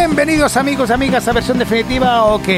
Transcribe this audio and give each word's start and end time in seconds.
Bienvenidos 0.00 0.56
amigos, 0.56 0.90
amigas 0.90 1.28
a 1.28 1.32
versión 1.34 1.58
definitiva, 1.58 2.24
ok. 2.24 2.48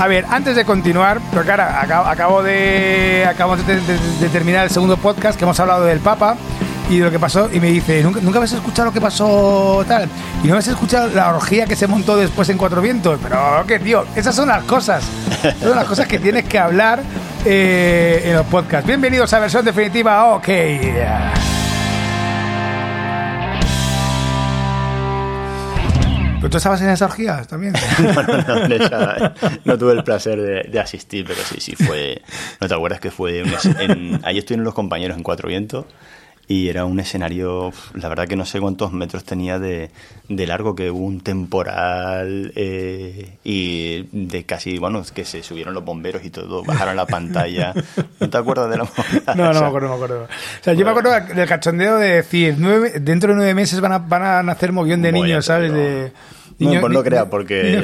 A 0.00 0.08
ver, 0.08 0.26
antes 0.28 0.56
de 0.56 0.64
continuar, 0.64 1.20
porque 1.32 1.52
ahora 1.52 1.80
acabo, 2.10 2.42
de, 2.42 3.24
acabo 3.30 3.56
de, 3.56 4.28
terminar 4.32 4.64
el 4.64 4.70
segundo 4.70 4.96
podcast 4.96 5.38
que 5.38 5.44
hemos 5.44 5.58
hablado 5.60 5.84
del 5.84 6.00
Papa 6.00 6.36
y 6.90 6.98
de 6.98 7.04
lo 7.04 7.12
que 7.12 7.20
pasó 7.20 7.48
y 7.52 7.60
me 7.60 7.68
dice, 7.68 8.02
¿nunca, 8.02 8.18
nunca 8.20 8.38
habéis 8.38 8.54
escuchado 8.54 8.86
lo 8.86 8.92
que 8.92 9.00
pasó 9.00 9.84
tal? 9.86 10.08
Y 10.42 10.48
no 10.48 10.54
habéis 10.54 10.66
escuchado 10.66 11.06
la 11.14 11.32
orgía 11.32 11.64
que 11.64 11.76
se 11.76 11.86
montó 11.86 12.16
después 12.16 12.48
en 12.48 12.58
Cuatro 12.58 12.82
Vientos. 12.82 13.20
Pero, 13.22 13.64
¿qué 13.68 13.78
tío? 13.78 14.04
Esas 14.16 14.34
son 14.34 14.48
las 14.48 14.64
cosas. 14.64 15.04
Son 15.62 15.76
las 15.76 15.84
cosas 15.84 16.08
que 16.08 16.18
tienes 16.18 16.44
que 16.46 16.58
hablar 16.58 17.04
eh, 17.44 18.22
en 18.24 18.34
los 18.34 18.46
podcasts. 18.46 18.84
Bienvenidos 18.84 19.32
a 19.32 19.38
versión 19.38 19.64
definitiva, 19.64 20.34
ok. 20.34 20.48
¿Pero 26.40 26.50
tú 26.50 26.56
estabas 26.56 26.80
en 26.80 26.88
esas 26.88 27.10
orgías 27.10 27.46
también? 27.48 27.74
no, 28.02 28.22
no, 28.22 28.36
no, 28.68 29.32
no 29.64 29.78
tuve 29.78 29.92
el 29.92 30.04
placer 30.04 30.40
de, 30.40 30.62
de 30.70 30.80
asistir, 30.80 31.24
pero 31.26 31.40
sí, 31.42 31.60
sí 31.60 31.76
fue. 31.76 32.22
¿No 32.60 32.66
te 32.68 32.74
acuerdas 32.74 33.00
que 33.00 33.10
fue? 33.10 33.42
es- 33.42 33.64
en- 33.66 34.20
ahí 34.24 34.38
estuvieron 34.38 34.64
los 34.64 34.74
compañeros 34.74 35.16
en 35.16 35.22
Cuatro 35.22 35.48
Vientos 35.48 35.84
y 36.52 36.68
era 36.68 36.84
un 36.84 36.98
escenario, 36.98 37.72
la 37.94 38.08
verdad 38.08 38.26
que 38.26 38.34
no 38.34 38.44
sé 38.44 38.58
cuántos 38.58 38.92
metros 38.92 39.22
tenía 39.22 39.60
de, 39.60 39.90
de 40.28 40.46
largo, 40.48 40.74
que 40.74 40.90
hubo 40.90 41.04
un 41.06 41.20
temporal 41.20 42.52
eh, 42.56 43.36
y 43.44 44.08
de 44.10 44.44
casi, 44.44 44.78
bueno, 44.78 45.00
que 45.14 45.24
se 45.24 45.44
subieron 45.44 45.74
los 45.74 45.84
bomberos 45.84 46.24
y 46.24 46.30
todo, 46.30 46.64
bajaron 46.64 46.96
la 46.96 47.06
pantalla. 47.06 47.72
¿No 48.18 48.28
te 48.28 48.36
acuerdas 48.36 48.68
de 48.68 48.78
la 48.78 48.84
movida? 48.96 49.34
No, 49.36 49.52
no 49.52 49.60
me 49.60 49.66
acuerdo, 49.66 49.88
no 49.88 49.96
me 49.98 50.04
acuerdo. 50.04 50.24
O 50.24 50.64
sea, 50.64 50.72
yo 50.74 50.84
me 50.84 50.90
acuerdo 50.90 51.12
del 51.34 51.48
cachondeo 51.48 51.96
de 51.98 52.08
decir, 52.16 52.56
nueve- 52.58 52.94
dentro 53.00 53.30
de 53.30 53.36
nueve 53.36 53.54
meses 53.54 53.80
van 53.80 53.92
a, 53.92 53.98
van 53.98 54.22
a 54.24 54.42
nacer 54.42 54.72
mogollón 54.72 55.02
de 55.02 55.12
niños, 55.12 55.44
¿sabes? 55.46 55.70
pero- 55.70 56.10
No, 56.66 56.80
pues 56.80 56.92
no 56.92 57.02
crea, 57.02 57.30
porque 57.30 57.78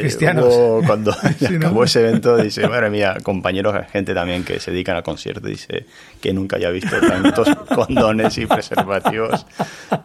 hubo- 0.47 0.83
cuando 0.87 1.13
Sí, 1.39 1.47
¿no? 1.51 1.57
acabó 1.59 1.85
ese 1.85 2.01
evento, 2.01 2.37
dice, 2.37 2.69
madre 2.69 2.91
mía, 2.91 3.17
compañeros, 3.23 3.75
gente 3.93 4.15
también 4.15 4.45
que 4.45 4.61
se 4.61 4.71
dedican 4.71 4.97
al 4.97 5.03
concierto, 5.03 5.49
dice 5.49 5.87
que 6.21 6.33
nunca 6.33 6.57
haya 6.57 6.71
visto 6.71 6.95
tantos 7.01 7.49
condones 7.75 8.37
y 8.39 8.47
preservativos 8.47 9.47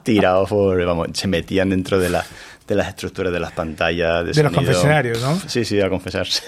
tirados 0.03 0.49
por, 0.49 0.83
vamos, 0.85 1.07
se 1.13 1.27
metían 1.27 1.69
dentro 1.69 1.99
de, 1.99 2.09
la, 2.09 2.25
de 2.71 2.77
las 2.77 2.87
estructuras 2.89 3.31
de 3.31 3.39
las 3.39 3.51
pantallas. 3.51 4.25
De, 4.25 4.31
De 4.33 4.43
los 4.43 4.51
confesionarios, 4.53 5.21
¿no? 5.21 5.35
Sí, 5.47 5.63
sí, 5.65 5.79
a 5.81 5.89
confesarse. 5.89 6.41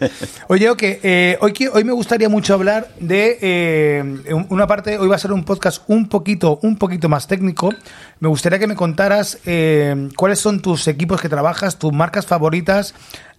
Oye, 0.48 0.68
ok, 0.70 0.82
eh, 0.82 1.38
hoy, 1.40 1.54
hoy 1.72 1.84
me 1.84 1.92
gustaría 1.92 2.28
mucho 2.28 2.54
hablar 2.54 2.88
de 3.00 3.38
eh, 3.40 4.02
un- 4.32 4.46
una 4.50 4.66
parte, 4.66 4.98
hoy 4.98 5.08
va 5.08 5.16
a 5.16 5.18
ser 5.18 5.32
un 5.32 5.44
podcast 5.44 5.82
un 5.88 6.08
poquito, 6.08 6.58
un 6.62 6.76
poquito 6.76 7.08
más 7.08 7.26
técnico. 7.26 7.72
Me 8.20 8.28
gustaría 8.28 8.58
que 8.58 8.66
me 8.66 8.74
contaras 8.76 9.38
eh, 9.46 10.08
cuáles 10.16 10.38
son 10.38 10.60
tus 10.60 10.88
equipos 10.88 11.20
que 11.20 11.28
trabajas, 11.28 11.78
tus 11.78 11.92
marcas 11.92 12.26
favoritas 12.26 12.94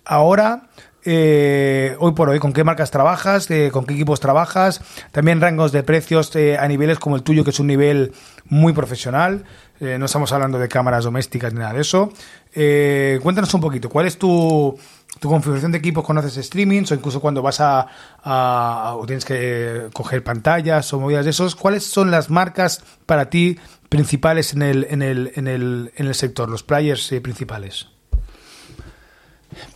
ahora, 0.05 0.63
eh, 1.09 1.95
hoy 1.99 2.11
por 2.13 2.29
hoy, 2.29 2.39
con 2.39 2.51
qué 2.53 2.63
marcas 2.63 2.91
trabajas, 2.91 3.49
eh, 3.49 3.69
con 3.71 3.85
qué 3.85 3.93
equipos 3.93 4.19
trabajas, 4.19 4.81
también 5.11 5.39
rangos 5.39 5.71
de 5.71 5.81
precios 5.83 6.35
eh, 6.35 6.57
a 6.57 6.67
niveles 6.67 6.99
como 6.99 7.15
el 7.15 7.23
tuyo, 7.23 7.43
que 7.43 7.51
es 7.51 7.59
un 7.59 7.67
nivel 7.67 8.11
muy 8.45 8.73
profesional. 8.73 9.43
Eh, 9.79 9.97
no 9.99 10.05
estamos 10.05 10.31
hablando 10.31 10.57
de 10.57 10.67
cámaras 10.67 11.03
domésticas 11.03 11.53
ni 11.53 11.59
nada 11.59 11.73
de 11.73 11.81
eso. 11.81 12.11
Eh, 12.53 13.19
cuéntanos 13.21 13.53
un 13.53 13.61
poquito, 13.61 13.89
¿cuál 13.89 14.07
es 14.07 14.17
tu, 14.17 14.77
tu 15.19 15.29
configuración 15.29 15.71
de 15.71 15.77
equipos 15.77 16.03
cuando 16.03 16.21
haces 16.21 16.45
streamings 16.45 16.91
o 16.91 16.95
incluso 16.95 17.19
cuando 17.21 17.43
vas 17.43 17.59
a, 17.59 18.95
o 18.95 19.05
tienes 19.05 19.23
que 19.23 19.35
eh, 19.37 19.89
coger 19.93 20.23
pantallas 20.23 20.91
o 20.93 20.99
movidas 20.99 21.25
de 21.25 21.31
esos? 21.31 21.55
¿Cuáles 21.55 21.83
son 21.83 22.09
las 22.09 22.29
marcas 22.29 22.83
para 23.05 23.29
ti 23.29 23.59
principales 23.89 24.53
en 24.53 24.63
el, 24.63 24.87
en 24.89 25.01
el, 25.01 25.31
en 25.35 25.47
el, 25.47 25.91
en 25.95 26.07
el 26.07 26.15
sector, 26.15 26.49
los 26.49 26.63
players 26.63 27.13
principales? 27.21 27.87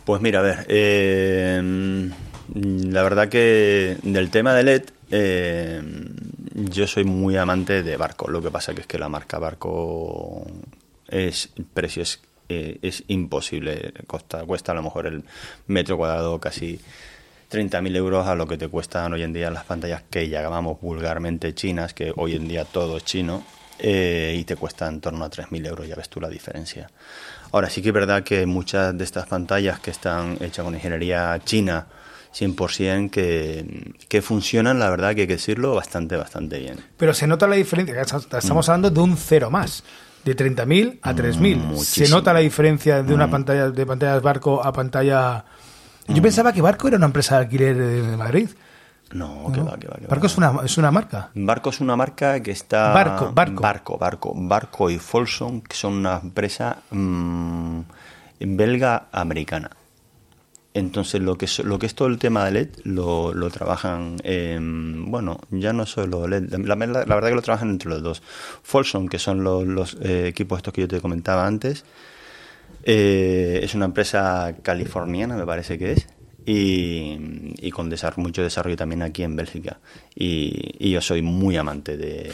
Pues 0.04 0.20
mira, 0.20 0.40
a 0.40 0.42
ver, 0.42 0.66
la 2.54 3.02
verdad 3.02 3.28
que 3.28 3.96
del 4.02 4.30
tema 4.30 4.52
de 4.52 4.62
LED, 4.64 4.82
yo 6.54 6.86
soy 6.86 7.04
muy 7.04 7.36
amante 7.36 7.82
de 7.82 7.96
Barco. 7.96 8.30
Lo 8.30 8.42
que 8.42 8.50
pasa 8.50 8.74
que 8.74 8.82
es 8.82 8.86
que 8.86 8.98
la 8.98 9.08
marca 9.08 9.38
Barco 9.38 10.44
es 11.08 11.50
precio 11.72 12.02
es, 12.02 12.20
eh, 12.48 12.78
es 12.82 13.04
imposible. 13.08 13.92
Costa, 14.06 14.44
cuesta 14.44 14.72
a 14.72 14.74
lo 14.74 14.82
mejor 14.82 15.06
el 15.06 15.24
metro 15.66 15.96
cuadrado 15.96 16.38
casi 16.38 16.80
30.000 17.50 17.96
euros 17.96 18.26
a 18.26 18.34
lo 18.34 18.46
que 18.46 18.56
te 18.56 18.68
cuestan 18.68 19.12
hoy 19.12 19.22
en 19.22 19.32
día 19.32 19.50
las 19.50 19.64
pantallas 19.64 20.02
que 20.10 20.28
llamamos 20.28 20.80
vulgarmente 20.80 21.54
chinas, 21.54 21.92
que 21.92 22.12
hoy 22.16 22.34
en 22.34 22.48
día 22.48 22.64
todo 22.64 22.96
es 22.96 23.04
chino, 23.04 23.44
eh, 23.78 24.36
y 24.38 24.44
te 24.44 24.56
cuesta 24.56 24.88
en 24.88 25.00
torno 25.00 25.24
a 25.24 25.30
3.000 25.30 25.66
euros, 25.66 25.86
ya 25.86 25.94
ves 25.94 26.08
tú 26.08 26.20
la 26.20 26.28
diferencia. 26.28 26.90
Ahora 27.52 27.68
sí 27.68 27.82
que 27.82 27.88
es 27.88 27.94
verdad 27.94 28.22
que 28.22 28.46
muchas 28.46 28.96
de 28.96 29.04
estas 29.04 29.26
pantallas 29.26 29.80
que 29.80 29.90
están 29.90 30.38
hechas 30.40 30.64
con 30.64 30.74
ingeniería 30.74 31.38
china, 31.44 31.86
100%, 32.34 33.10
que, 33.10 33.92
que 34.08 34.22
funcionan, 34.22 34.78
la 34.78 34.90
verdad 34.90 35.14
que 35.14 35.22
hay 35.22 35.26
que 35.26 35.34
decirlo, 35.34 35.74
bastante, 35.74 36.16
bastante 36.16 36.58
bien. 36.58 36.76
Pero 36.96 37.14
se 37.14 37.26
nota 37.26 37.46
la 37.46 37.56
diferencia, 37.56 38.00
estamos 38.00 38.68
hablando 38.68 38.90
de 38.90 39.00
un 39.00 39.16
cero 39.16 39.50
más, 39.50 39.84
de 40.24 40.36
30.000 40.36 40.98
a 41.02 41.14
3.000. 41.14 41.32
Se 41.32 41.56
Muchísimo. 41.56 42.16
nota 42.16 42.32
la 42.32 42.40
diferencia 42.40 43.02
de 43.02 43.14
una 43.14 43.30
pantalla 43.30 43.70
de 43.70 43.86
pantallas 43.86 44.22
barco 44.22 44.64
a 44.64 44.72
pantalla... 44.72 45.44
Yo 46.08 46.20
pensaba 46.20 46.52
que 46.52 46.60
Barco 46.60 46.88
era 46.88 46.96
una 46.96 47.06
empresa 47.06 47.36
de 47.36 47.44
alquiler 47.44 47.76
de 47.76 48.16
Madrid. 48.16 48.50
No, 49.12 49.50
que 49.52 49.60
va, 49.60 49.78
que 49.78 49.86
va, 49.86 49.96
que 49.96 50.06
Barco 50.06 50.22
va. 50.22 50.26
es 50.26 50.36
una, 50.36 50.52
es 50.64 50.78
una 50.78 50.90
marca. 50.90 51.30
Barco 51.34 51.70
es 51.70 51.80
una 51.80 51.96
marca 51.96 52.40
que 52.40 52.50
está... 52.50 52.92
Barco, 52.92 53.30
Barco. 53.32 53.62
Barco, 53.62 53.98
Barco. 53.98 54.32
Barco 54.34 54.90
y 54.90 54.98
Folsom, 54.98 55.60
que 55.60 55.76
son 55.76 55.94
una 55.94 56.18
empresa 56.22 56.78
mm, 56.90 57.80
belga-americana. 58.40 59.70
Entonces, 60.74 61.20
lo 61.20 61.36
que, 61.36 61.46
lo 61.64 61.78
que 61.78 61.84
es 61.86 61.94
todo 61.94 62.08
el 62.08 62.18
tema 62.18 62.46
de 62.46 62.50
LED 62.52 62.68
lo, 62.84 63.34
lo 63.34 63.50
trabajan, 63.50 64.16
en, 64.24 65.10
bueno, 65.10 65.38
ya 65.50 65.72
no 65.74 65.84
solo 65.84 66.26
LED, 66.26 66.44
la, 66.64 66.74
la- 66.76 66.86
la 67.04 67.14
verdad 67.14 67.28
que 67.28 67.34
lo 67.34 67.42
trabajan 67.42 67.68
entre 67.70 67.90
los 67.90 68.02
dos. 68.02 68.22
Folsom, 68.62 69.08
que 69.08 69.18
son 69.18 69.44
los, 69.44 69.96
eh, 70.00 70.28
equipos 70.28 70.58
estos 70.58 70.72
que 70.72 70.80
yo 70.82 70.88
te 70.88 71.00
comentaba 71.00 71.46
antes, 71.46 71.84
eh, 72.84 73.60
es 73.62 73.74
una 73.74 73.84
empresa 73.84 74.54
californiana, 74.62 75.36
me 75.36 75.46
parece 75.46 75.78
que 75.78 75.92
es, 75.92 76.06
y, 76.44 77.70
con 77.70 77.90
desar- 77.90 78.16
mucho 78.16 78.42
desarrollo 78.42 78.76
también 78.76 79.02
aquí 79.02 79.22
en 79.22 79.36
Bélgica. 79.36 79.78
Y, 80.14 80.74
y 80.78 80.90
yo 80.90 81.00
soy 81.00 81.22
muy 81.22 81.56
amante 81.56 81.96
de... 81.96 82.32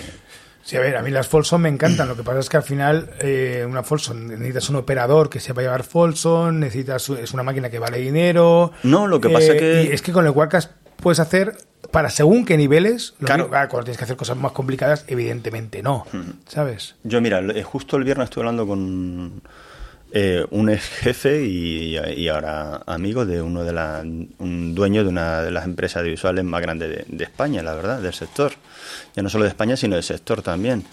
Sí, 0.68 0.76
a 0.76 0.80
ver, 0.80 0.96
a 0.98 1.02
mí 1.02 1.10
las 1.10 1.28
Folsom 1.28 1.62
me 1.62 1.70
encantan. 1.70 2.08
Lo 2.08 2.14
que 2.14 2.22
pasa 2.22 2.40
es 2.40 2.50
que 2.50 2.58
al 2.58 2.62
final, 2.62 3.08
eh, 3.20 3.64
una 3.66 3.82
Folsom, 3.82 4.26
necesitas 4.26 4.68
un 4.68 4.76
operador 4.76 5.30
que 5.30 5.40
sepa 5.40 5.62
llevar 5.62 5.82
Folsom, 5.82 6.58
necesitas, 6.58 7.08
es 7.08 7.32
una 7.32 7.42
máquina 7.42 7.70
que 7.70 7.78
vale 7.78 7.96
dinero. 7.96 8.72
No, 8.82 9.06
lo 9.06 9.18
que 9.18 9.30
pasa 9.30 9.52
Eh, 9.54 9.56
que- 9.58 9.84
y 9.84 9.94
es 9.94 10.02
que 10.02 10.12
con 10.12 10.26
el 10.26 10.32
Wacas 10.32 10.68
puedes 11.02 11.20
hacer 11.20 11.56
para 11.90 12.10
según 12.10 12.44
qué 12.44 12.58
niveles. 12.58 13.14
Claro. 13.24 13.48
claro, 13.48 13.70
cuando 13.70 13.84
tienes 13.86 13.96
que 13.96 14.04
hacer 14.04 14.16
cosas 14.16 14.36
más 14.36 14.52
complicadas, 14.52 15.06
evidentemente 15.08 15.82
no. 15.82 16.04
¿Sabes? 16.46 16.96
Yo, 17.02 17.22
mira, 17.22 17.40
eh, 17.40 17.62
justo 17.62 17.96
el 17.96 18.04
viernes 18.04 18.24
estuve 18.24 18.42
hablando 18.42 18.66
con 18.66 19.40
eh, 20.10 20.46
un 20.50 20.70
ex 20.70 20.88
jefe 20.88 21.44
y, 21.44 21.98
y 21.98 22.28
ahora 22.28 22.82
amigo 22.86 23.26
de 23.26 23.42
uno 23.42 23.62
de 23.62 23.72
la, 23.72 24.00
un 24.02 24.74
dueño 24.74 25.02
de 25.02 25.10
una 25.10 25.42
de 25.42 25.50
las 25.50 25.66
empresas 25.66 25.98
audiovisuales 25.98 26.44
más 26.44 26.62
grandes 26.62 27.04
de, 27.06 27.24
España, 27.24 27.62
la 27.62 27.74
verdad, 27.74 28.00
del 28.00 28.14
sector. 28.14 28.52
Ya 29.14 29.22
no 29.22 29.28
solo 29.28 29.44
de 29.44 29.50
España, 29.50 29.76
sino 29.76 29.96
del 29.96 30.04
sector 30.04 30.40
también. 30.40 30.84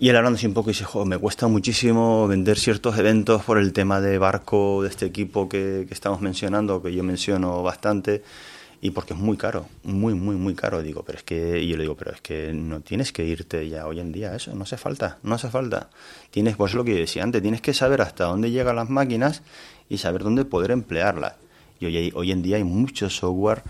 Y 0.00 0.08
él 0.08 0.16
hablándose 0.16 0.48
un 0.48 0.54
poco 0.54 0.70
dice, 0.70 0.84
"Jo, 0.84 1.04
me 1.04 1.16
cuesta 1.18 1.46
muchísimo 1.46 2.26
vender 2.26 2.58
ciertos 2.58 2.98
eventos 2.98 3.44
por 3.44 3.58
el 3.58 3.72
tema 3.72 4.00
de 4.00 4.18
barco, 4.18 4.82
de 4.82 4.88
este 4.88 5.06
equipo 5.06 5.48
que 5.48 5.86
estamos 5.90 6.20
mencionando, 6.20 6.82
que 6.82 6.92
yo 6.92 7.04
menciono 7.04 7.62
bastante, 7.62 8.22
y 8.84 8.90
porque 8.90 9.14
es 9.14 9.18
muy 9.18 9.38
caro, 9.38 9.66
muy, 9.82 10.12
muy, 10.12 10.36
muy 10.36 10.54
caro. 10.54 10.82
Digo, 10.82 11.04
pero 11.06 11.16
es 11.16 11.24
que, 11.24 11.58
y 11.58 11.68
yo 11.68 11.78
le 11.78 11.84
digo, 11.84 11.96
pero 11.96 12.12
es 12.12 12.20
que 12.20 12.52
no 12.52 12.82
tienes 12.82 13.12
que 13.12 13.24
irte 13.24 13.66
ya 13.66 13.86
hoy 13.86 13.98
en 13.98 14.12
día 14.12 14.36
eso, 14.36 14.54
no 14.54 14.64
hace 14.64 14.76
falta, 14.76 15.16
no 15.22 15.36
hace 15.36 15.48
falta. 15.48 15.88
Tienes, 16.30 16.54
pues 16.56 16.74
lo 16.74 16.84
que 16.84 16.92
yo 16.92 16.98
decía 16.98 17.22
antes, 17.22 17.40
tienes 17.40 17.62
que 17.62 17.72
saber 17.72 18.02
hasta 18.02 18.24
dónde 18.24 18.50
llegan 18.50 18.76
las 18.76 18.90
máquinas 18.90 19.40
y 19.88 19.96
saber 19.96 20.22
dónde 20.22 20.44
poder 20.44 20.70
emplearlas. 20.70 21.36
Y 21.80 21.86
hoy, 21.86 22.12
hoy 22.14 22.30
en 22.30 22.42
día 22.42 22.58
hay 22.58 22.64
mucho 22.64 23.08
software 23.08 23.62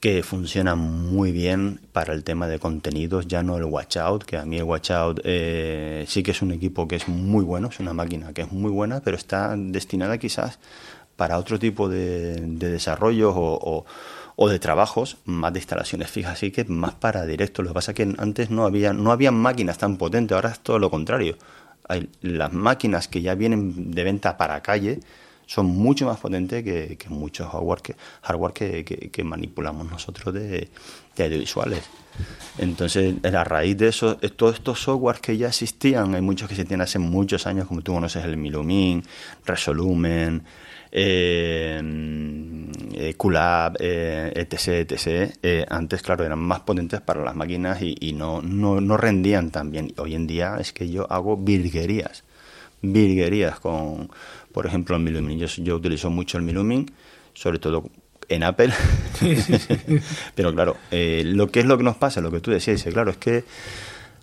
que 0.00 0.22
funciona 0.22 0.74
muy 0.74 1.32
bien 1.32 1.80
para 1.92 2.12
el 2.12 2.22
tema 2.22 2.46
de 2.46 2.58
contenidos, 2.58 3.26
ya 3.26 3.42
no 3.42 3.56
el 3.56 3.64
Watch 3.64 3.96
Out, 3.96 4.24
que 4.24 4.36
a 4.36 4.44
mí 4.44 4.58
el 4.58 4.64
Watch 4.64 4.90
Out 4.90 5.20
eh, 5.24 6.04
sí 6.06 6.22
que 6.22 6.32
es 6.32 6.42
un 6.42 6.52
equipo 6.52 6.86
que 6.86 6.96
es 6.96 7.08
muy 7.08 7.42
bueno, 7.42 7.68
es 7.68 7.80
una 7.80 7.94
máquina 7.94 8.34
que 8.34 8.42
es 8.42 8.52
muy 8.52 8.70
buena, 8.70 9.00
pero 9.00 9.16
está 9.16 9.54
destinada 9.56 10.18
quizás 10.18 10.58
para 11.20 11.36
otro 11.36 11.58
tipo 11.58 11.86
de, 11.90 12.34
de 12.40 12.70
desarrollos 12.70 13.34
o 13.36 14.48
de 14.48 14.58
trabajos, 14.58 15.18
más 15.26 15.52
de 15.52 15.58
instalaciones 15.58 16.10
fijas, 16.10 16.32
así 16.32 16.50
que 16.50 16.64
más 16.64 16.94
para 16.94 17.26
directo. 17.26 17.60
Lo 17.60 17.68
que 17.68 17.74
pasa 17.74 17.90
es 17.90 17.96
que 17.96 18.14
antes 18.16 18.48
no 18.48 18.64
había, 18.64 18.94
no 18.94 19.12
había 19.12 19.30
máquinas 19.30 19.76
tan 19.76 19.98
potentes, 19.98 20.34
ahora 20.34 20.48
es 20.48 20.60
todo 20.60 20.78
lo 20.78 20.90
contrario. 20.90 21.36
Hay, 21.86 22.08
las 22.22 22.50
máquinas 22.50 23.06
que 23.06 23.20
ya 23.20 23.34
vienen 23.34 23.90
de 23.90 24.02
venta 24.02 24.38
para 24.38 24.62
calle 24.62 25.00
son 25.50 25.66
mucho 25.66 26.06
más 26.06 26.20
potentes 26.20 26.62
que, 26.62 26.96
muchos 27.08 27.48
hardware 27.50 27.82
que, 27.82 27.96
hardware 28.22 28.52
que, 28.52 28.84
que, 28.84 29.24
manipulamos 29.24 29.90
nosotros 29.90 30.32
de, 30.32 30.68
de, 31.16 31.24
audiovisuales. 31.24 31.82
Entonces, 32.58 33.16
a 33.24 33.42
raíz 33.42 33.76
de 33.76 33.88
eso, 33.88 34.16
todos 34.36 34.54
estos 34.54 34.80
softwares 34.80 35.20
que 35.20 35.36
ya 35.36 35.48
existían, 35.48 36.14
hay 36.14 36.20
muchos 36.20 36.48
que 36.48 36.54
se 36.54 36.64
tienen 36.64 36.82
hace 36.82 37.00
muchos 37.00 37.48
años, 37.48 37.66
como 37.66 37.82
tú 37.82 37.92
conoces 37.92 38.24
el 38.24 38.36
Milumin, 38.36 39.02
Resolumen, 39.44 40.44
eh, 40.92 41.80
eh, 42.94 43.14
QLab, 43.16 43.76
eh, 43.80 44.32
etc, 44.36 44.88
etc. 44.88 45.34
Eh, 45.42 45.66
antes, 45.68 46.00
claro, 46.00 46.24
eran 46.24 46.38
más 46.38 46.60
potentes 46.60 47.00
para 47.00 47.24
las 47.24 47.34
máquinas 47.34 47.80
y, 47.82 48.12
no, 48.12 48.40
no, 48.40 48.80
no, 48.80 48.96
rendían 48.96 49.50
tan 49.50 49.72
bien. 49.72 49.92
Hoy 49.96 50.14
en 50.14 50.28
día 50.28 50.58
es 50.60 50.72
que 50.72 50.88
yo 50.88 51.10
hago 51.10 51.36
virguerías, 51.36 52.22
virguerías 52.82 53.58
con, 53.58 54.10
por 54.52 54.66
ejemplo, 54.66 54.96
el 54.96 55.02
Milumin. 55.02 55.38
Yo, 55.38 55.46
yo 55.58 55.76
utilizo 55.76 56.10
mucho 56.10 56.38
el 56.38 56.44
Milumin, 56.44 56.90
sobre 57.34 57.58
todo 57.58 57.90
en 58.28 58.42
Apple. 58.42 58.72
Pero 60.34 60.54
claro, 60.54 60.76
lo 60.90 61.50
que 61.50 61.60
es 61.60 61.66
lo 61.66 61.76
que 61.76 61.84
nos 61.84 61.96
pasa, 61.96 62.20
lo 62.20 62.30
que 62.30 62.40
tú 62.40 62.50
decías, 62.50 62.82
claro, 62.84 63.10
es 63.10 63.16
que 63.16 63.44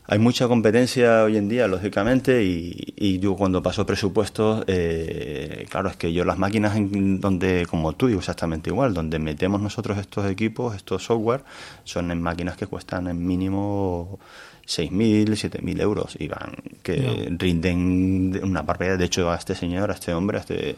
hay 0.09 0.19
mucha 0.19 0.47
competencia 0.47 1.23
hoy 1.23 1.35
en 1.35 1.49
día, 1.49 1.67
lógicamente, 1.67 2.43
y, 2.43 2.93
y 2.95 3.19
yo 3.19 3.35
cuando 3.35 3.61
paso 3.61 3.85
presupuestos, 3.85 4.63
eh, 4.67 5.65
claro, 5.69 5.89
es 5.89 5.97
que 5.97 6.13
yo 6.13 6.23
las 6.23 6.37
máquinas 6.37 6.77
en 6.77 7.19
donde, 7.19 7.65
como 7.69 7.93
tú 7.93 8.07
digo 8.07 8.19
exactamente 8.19 8.69
igual, 8.69 8.93
donde 8.93 9.19
metemos 9.19 9.61
nosotros 9.61 9.97
estos 9.97 10.25
equipos, 10.31 10.77
estos 10.77 11.03
software, 11.03 11.43
son 11.83 12.09
en 12.11 12.21
máquinas 12.21 12.55
que 12.55 12.67
cuestan 12.67 13.07
en 13.07 13.25
mínimo 13.27 14.17
6.000, 14.65 15.27
7.000 15.27 15.81
euros 15.81 16.15
y 16.17 16.29
van, 16.29 16.55
que 16.81 17.27
rinden 17.37 18.39
una 18.43 18.61
barbaridad. 18.61 18.97
De 18.97 19.05
hecho, 19.05 19.29
a 19.29 19.35
este 19.35 19.55
señor, 19.55 19.91
a 19.91 19.93
este 19.93 20.13
hombre, 20.13 20.37
a 20.37 20.41
este, 20.41 20.77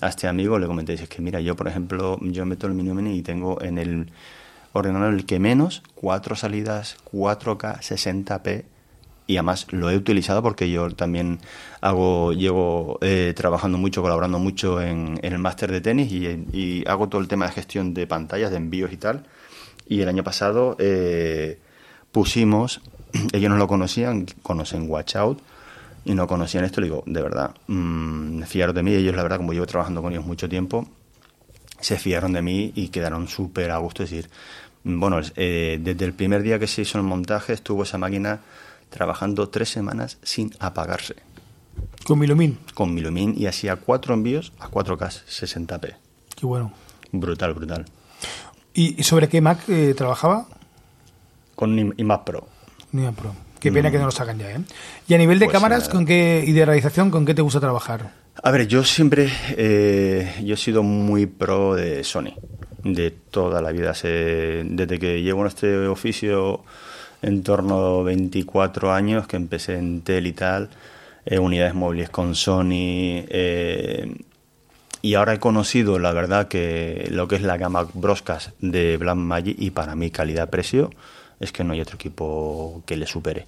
a 0.00 0.08
este 0.08 0.28
amigo 0.28 0.60
le 0.60 0.68
comenté, 0.68 0.94
es 0.94 1.08
que 1.08 1.20
mira, 1.20 1.40
yo 1.40 1.56
por 1.56 1.66
ejemplo, 1.66 2.18
yo 2.22 2.46
meto 2.46 2.68
el 2.68 2.74
mini 2.74 3.18
y 3.18 3.22
tengo 3.22 3.60
en 3.60 3.78
el 3.78 4.06
ordenador 4.72 5.14
el 5.14 5.26
que 5.26 5.38
menos, 5.38 5.82
cuatro 5.94 6.36
salidas 6.36 6.96
4K 7.12 7.78
60p 7.80 8.64
y 9.30 9.36
además 9.36 9.68
lo 9.70 9.90
he 9.90 9.96
utilizado 9.96 10.42
porque 10.42 10.68
yo 10.68 10.90
también 10.90 11.38
hago 11.80 12.32
llevo 12.32 12.98
eh, 13.00 13.32
trabajando 13.36 13.78
mucho, 13.78 14.02
colaborando 14.02 14.40
mucho 14.40 14.82
en, 14.82 15.20
el 15.22 15.38
máster 15.38 15.70
de 15.70 15.80
tenis 15.80 16.10
y, 16.12 16.84
hago 16.88 17.08
todo 17.08 17.20
el 17.20 17.28
tema 17.28 17.46
de 17.46 17.52
gestión 17.52 17.94
de 17.94 18.08
pantallas, 18.08 18.50
de 18.50 18.56
envíos 18.56 18.92
y 18.92 18.96
tal. 18.96 19.26
Y 19.86 20.00
el 20.00 20.08
año 20.08 20.24
pasado 20.24 20.74
eh, 20.80 21.60
pusimos, 22.10 22.80
ellos 23.32 23.50
no 23.50 23.56
lo 23.56 23.68
conocían, 23.68 24.26
conocen 24.42 24.90
Watch 24.90 25.14
Out 25.14 25.40
y 26.04 26.14
no 26.14 26.26
conocían 26.26 26.64
esto. 26.64 26.80
Le 26.80 26.88
digo, 26.88 27.04
de 27.06 27.22
verdad, 27.22 27.54
mmm, 27.68 28.42
fiaros 28.42 28.74
de 28.74 28.82
mí. 28.82 28.92
Ellos, 28.94 29.14
la 29.14 29.22
verdad, 29.22 29.36
como 29.36 29.52
llevo 29.52 29.66
trabajando 29.66 30.02
con 30.02 30.12
ellos 30.12 30.26
mucho 30.26 30.48
tiempo, 30.48 30.88
se 31.80 31.98
fiaron 31.98 32.32
de 32.32 32.42
mí 32.42 32.72
y 32.74 32.88
quedaron 32.88 33.28
súper 33.28 33.70
a 33.70 33.78
gusto. 33.78 34.02
Es 34.02 34.10
decir, 34.10 34.30
bueno, 34.84 35.20
eh, 35.36 35.78
desde 35.80 36.04
el 36.04 36.12
primer 36.12 36.42
día 36.42 36.58
que 36.58 36.66
se 36.66 36.82
hizo 36.82 36.98
el 36.98 37.04
montaje 37.04 37.52
estuvo 37.52 37.82
esa 37.82 37.98
máquina 37.98 38.40
trabajando 38.88 39.48
tres 39.48 39.68
semanas 39.68 40.18
sin 40.22 40.52
apagarse. 40.58 41.16
¿Con 42.04 42.18
Milumin? 42.18 42.58
Con 42.74 42.94
Milumin 42.94 43.34
y 43.36 43.46
hacía 43.46 43.76
cuatro 43.76 44.14
envíos 44.14 44.52
a 44.58 44.70
4K 44.70 45.24
60p. 45.28 45.94
Qué 46.36 46.46
bueno. 46.46 46.72
Brutal, 47.12 47.54
brutal. 47.54 47.84
¿Y 48.72 49.02
sobre 49.02 49.28
qué 49.28 49.40
Mac 49.40 49.68
eh, 49.68 49.94
trabajaba? 49.96 50.46
Con 51.54 51.78
iMac 51.96 52.24
Pro. 52.24 52.48
iMac 52.92 53.14
Pro. 53.14 53.34
Qué 53.60 53.70
pena 53.70 53.90
que 53.90 53.98
no 53.98 54.06
lo 54.06 54.10
sacan 54.10 54.38
ya, 54.38 54.50
¿eh? 54.50 54.60
Y 55.06 55.14
a 55.14 55.18
nivel 55.18 55.38
de 55.38 55.44
pues 55.44 55.52
cámaras 55.52 55.88
con 55.88 56.06
qué, 56.06 56.42
y 56.46 56.52
de 56.52 56.64
realización, 56.64 57.10
¿con 57.10 57.26
qué 57.26 57.34
te 57.34 57.42
gusta 57.42 57.60
trabajar? 57.60 58.10
A 58.42 58.50
ver, 58.50 58.66
yo 58.66 58.84
siempre 58.84 59.30
eh, 59.50 60.34
yo 60.42 60.54
he 60.54 60.56
sido 60.56 60.82
muy 60.82 61.26
pro 61.26 61.74
de 61.74 62.02
Sony, 62.02 62.34
de 62.82 63.10
toda 63.10 63.60
la 63.60 63.70
vida. 63.70 63.92
desde 63.92 64.98
que 64.98 65.22
llevo 65.22 65.42
en 65.42 65.48
este 65.48 65.86
oficio 65.86 66.64
en 67.20 67.42
torno 67.42 68.00
a 68.00 68.02
24 68.04 68.92
años, 68.92 69.26
que 69.26 69.36
empecé 69.36 69.76
en 69.76 70.00
Tel 70.00 70.26
y 70.26 70.32
tal, 70.32 70.70
eh, 71.26 71.38
unidades 71.38 71.74
móviles 71.74 72.08
con 72.08 72.34
Sony. 72.34 73.26
Eh, 73.28 74.10
y 75.02 75.14
ahora 75.14 75.34
he 75.34 75.38
conocido, 75.38 75.98
la 75.98 76.12
verdad, 76.12 76.48
que 76.48 77.08
lo 77.10 77.28
que 77.28 77.36
es 77.36 77.42
la 77.42 77.58
gama 77.58 77.86
Broscas 77.92 78.52
de 78.60 78.96
Blackmagic 78.96 79.56
y 79.60 79.70
para 79.70 79.94
mí 79.94 80.10
calidad-precio 80.10 80.90
es 81.40 81.52
que 81.52 81.64
no 81.64 81.72
hay 81.72 81.80
otro 81.80 81.96
equipo 81.96 82.82
que 82.86 82.96
le 82.96 83.06
supere 83.06 83.46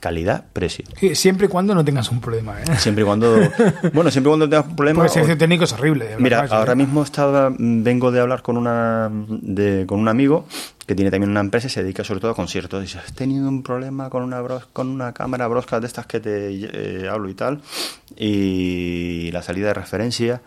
calidad, 0.00 0.46
precio. 0.52 0.84
Siempre 1.12 1.46
y 1.46 1.48
cuando 1.48 1.74
no 1.74 1.84
tengas 1.84 2.10
un 2.10 2.20
problema. 2.20 2.60
¿eh? 2.60 2.64
Siempre 2.78 3.02
y 3.02 3.06
cuando. 3.06 3.30
Bueno, 3.92 4.10
siempre 4.10 4.30
y 4.30 4.32
cuando 4.32 4.48
tengas 4.48 4.66
un 4.66 4.76
problema. 4.76 5.04
Porque 5.04 5.20
el 5.20 5.38
técnico 5.38 5.64
es 5.64 5.72
horrible. 5.72 6.16
Mira, 6.18 6.46
ahora 6.50 6.74
mismo 6.74 7.02
estaba, 7.02 7.52
vengo 7.56 8.10
de 8.10 8.20
hablar 8.20 8.42
con, 8.42 8.56
una, 8.56 9.10
de, 9.12 9.84
con 9.86 10.00
un 10.00 10.08
amigo 10.08 10.46
que 10.86 10.94
tiene 10.94 11.10
también 11.10 11.30
una 11.30 11.40
empresa 11.40 11.68
y 11.68 11.70
se 11.70 11.82
dedica 11.82 12.02
sobre 12.02 12.20
todo 12.20 12.32
a 12.32 12.34
conciertos. 12.34 12.80
Dice: 12.80 12.98
Has 12.98 13.12
tenido 13.12 13.48
un 13.48 13.62
problema 13.62 14.10
con 14.10 14.22
una, 14.22 14.42
con 14.72 14.88
una 14.88 15.12
cámara 15.12 15.46
brosca 15.46 15.78
de 15.78 15.86
estas 15.86 16.06
que 16.06 16.18
te 16.20 16.48
eh, 16.50 17.08
hablo 17.08 17.28
y 17.28 17.34
tal. 17.34 17.60
Y 18.16 19.30
la 19.32 19.42
salida 19.42 19.68
de 19.68 19.74
referencia 19.74 20.40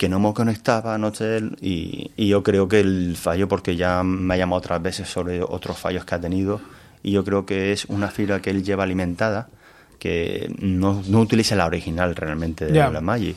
que 0.00 0.08
no 0.08 0.18
me 0.18 0.32
conectaba 0.32 0.94
anoche 0.94 1.40
y, 1.60 2.10
y 2.16 2.28
yo 2.28 2.42
creo 2.42 2.66
que 2.66 2.80
el 2.80 3.18
fallo, 3.18 3.48
porque 3.48 3.76
ya 3.76 4.02
me 4.02 4.32
ha 4.32 4.38
llamado 4.38 4.60
otras 4.60 4.80
veces 4.80 5.06
sobre 5.10 5.42
otros 5.42 5.76
fallos 5.76 6.06
que 6.06 6.14
ha 6.14 6.18
tenido, 6.18 6.58
y 7.02 7.12
yo 7.12 7.22
creo 7.22 7.44
que 7.44 7.72
es 7.72 7.84
una 7.84 8.08
fibra 8.08 8.40
que 8.40 8.48
él 8.48 8.64
lleva 8.64 8.84
alimentada 8.84 9.48
que 9.98 10.50
no, 10.58 11.02
no 11.06 11.20
utiliza 11.20 11.54
la 11.54 11.66
original 11.66 12.16
realmente 12.16 12.64
de 12.64 12.72
la 12.72 13.02
Magic. 13.02 13.36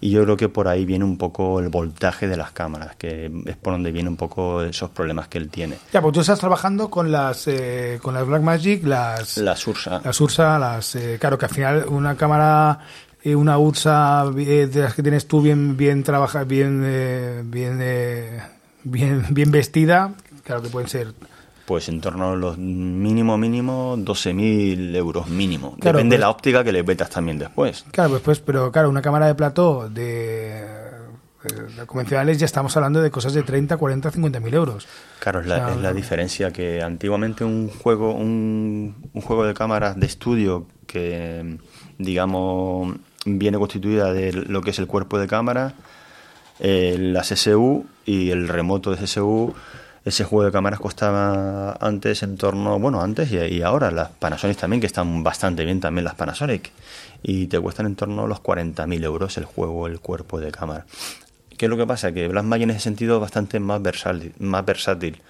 Y 0.00 0.10
yo 0.10 0.22
creo 0.22 0.36
que 0.36 0.48
por 0.48 0.68
ahí 0.68 0.86
viene 0.86 1.04
un 1.04 1.18
poco 1.18 1.60
el 1.60 1.68
voltaje 1.68 2.26
de 2.26 2.36
las 2.38 2.52
cámaras, 2.52 2.96
que 2.96 3.30
es 3.44 3.56
por 3.56 3.74
donde 3.74 3.90
viene 3.90 4.08
un 4.08 4.16
poco 4.16 4.62
esos 4.62 4.88
problemas 4.90 5.28
que 5.28 5.36
él 5.36 5.50
tiene. 5.50 5.76
Ya, 5.92 6.00
pues 6.00 6.14
tú 6.14 6.20
estás 6.20 6.38
trabajando 6.38 6.88
con 6.88 7.12
las 7.12 7.48
eh, 7.48 7.98
con 8.00 8.14
las 8.14 8.24
Blackmagic, 8.26 8.84
las 8.84 9.36
las 9.36 9.66
Ursa. 9.66 10.00
Las 10.02 10.18
Ursa, 10.20 10.58
las 10.58 10.94
eh, 10.94 11.18
claro 11.20 11.36
que 11.36 11.46
al 11.46 11.52
final 11.52 11.84
una 11.88 12.16
cámara 12.16 12.78
eh, 13.22 13.34
una 13.34 13.58
Ursa 13.58 14.24
de 14.30 14.70
las 14.74 14.94
que 14.94 15.02
tienes 15.02 15.26
tú 15.26 15.42
bien 15.42 15.76
bien 15.76 16.02
trabaja 16.02 16.44
bien 16.44 17.48
bien 17.50 17.78
bien 18.84 19.24
bien 19.30 19.50
vestida, 19.50 20.14
claro 20.44 20.62
que 20.62 20.68
pueden 20.68 20.88
ser 20.88 21.14
pues 21.68 21.86
en 21.90 22.00
torno 22.00 22.30
a 22.30 22.34
los 22.34 22.56
mínimo, 22.56 23.36
mínimo, 23.36 23.94
12.000 23.98 24.96
euros 24.96 25.28
mínimo. 25.28 25.76
Depende 25.78 26.16
de 26.16 26.20
la 26.20 26.30
óptica 26.30 26.64
que 26.64 26.72
le 26.72 26.82
metas 26.82 27.10
también 27.10 27.38
después. 27.38 27.84
Claro, 27.90 28.08
pues, 28.08 28.22
pues, 28.22 28.40
pero 28.40 28.72
claro, 28.72 28.88
una 28.88 29.02
cámara 29.02 29.26
de 29.26 29.34
plató 29.34 29.86
de, 29.90 30.64
convencionales 31.86 32.38
ya 32.38 32.46
estamos 32.46 32.76
hablando 32.76 33.00
de 33.00 33.10
cosas 33.10 33.32
de 33.32 33.42
30, 33.42 33.76
40, 33.76 34.10
50 34.10 34.40
mil 34.40 34.54
euros. 34.54 34.86
Claro, 35.20 35.40
es 35.40 35.46
la, 35.46 35.70
es 35.70 35.76
la, 35.76 35.92
diferencia 35.92 36.50
que 36.50 36.82
antiguamente 36.82 37.44
un 37.44 37.68
juego, 37.68 38.14
un, 38.14 39.10
un, 39.12 39.22
juego 39.22 39.44
de 39.44 39.54
cámaras 39.54 39.98
de 39.98 40.06
estudio 40.06 40.66
que, 40.86 41.58
digamos, 41.98 42.96
viene 43.24 43.58
constituida 43.58 44.12
de 44.12 44.32
lo 44.32 44.62
que 44.62 44.70
es 44.70 44.78
el 44.78 44.86
cuerpo 44.86 45.18
de 45.18 45.26
cámara, 45.26 45.74
eh, 46.60 46.96
la 46.98 47.22
CSU 47.22 47.86
y 48.04 48.30
el 48.30 48.48
remoto 48.48 48.90
de 48.90 48.96
CSU 48.96 49.54
ese 50.04 50.24
juego 50.24 50.44
de 50.44 50.52
cámaras 50.52 50.80
costaba 50.80 51.72
antes 51.80 52.22
en 52.22 52.36
torno, 52.36 52.78
bueno, 52.78 53.02
antes 53.02 53.30
y, 53.30 53.62
ahora 53.62 53.90
las 53.90 54.08
Panasonic 54.10 54.56
también, 54.56 54.80
que 54.80 54.86
están 54.86 55.22
bastante 55.22 55.64
bien 55.64 55.80
también 55.80 56.04
las 56.04 56.14
Panasonic, 56.14 56.70
y 57.22 57.46
te 57.46 57.60
cuestan 57.60 57.86
en 57.86 57.96
torno 57.96 58.24
a 58.24 58.26
los 58.26 58.42
40.000 58.42 59.04
euros 59.04 59.36
el 59.36 59.44
juego, 59.44 59.86
el 59.86 60.00
cuerpo 60.00 60.40
de 60.40 60.50
cámara. 60.50 60.86
¿Qué 61.58 61.66
es 61.66 61.70
lo 61.70 61.76
que 61.76 61.86
pasa? 61.86 62.12
Que 62.12 62.28
Blackmagic 62.28 62.62
en 62.64 62.70
ese 62.70 62.80
sentido 62.80 63.16
es 63.16 63.20
bastante 63.20 63.60
más 63.60 63.82
versátil, 63.82 64.32
más 64.38 64.64
versátil, 64.64 65.20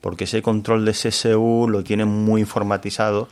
porque 0.00 0.24
ese 0.24 0.42
control 0.42 0.84
de 0.84 0.92
CSU 0.92 1.68
lo 1.70 1.84
tiene 1.84 2.04
muy 2.04 2.40
informatizado, 2.42 3.28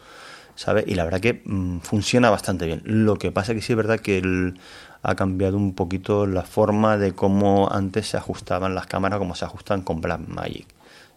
¿sabes? 0.55 0.85
Y 0.87 0.95
la 0.95 1.05
verdad 1.05 1.21
que 1.21 1.43
mm, 1.45 1.81
funciona 1.81 2.31
bastante 2.31 2.67
bien. 2.67 2.83
Lo 2.85 3.17
que 3.17 3.33
pasa 3.33 3.55
que 3.55 3.61
sí 3.61 3.73
es 3.73 3.77
verdad 3.77 4.01
que 4.01 4.55
ha 5.03 5.15
cambiado 5.17 5.57
un 5.57 5.75
poquito 5.75 6.27
la 6.27 6.43
forma 6.43 6.97
de 6.97 7.13
cómo 7.13 7.69
antes 7.71 8.09
se 8.09 8.17
ajustaban 8.17 8.75
las 8.75 8.87
cámaras, 8.87 9.19
como 9.19 9.35
se 9.35 9.45
ajustan 9.45 9.83
con 9.83 10.01
Blackmagic. 10.01 10.67